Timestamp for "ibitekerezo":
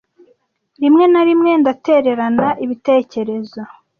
2.63-3.61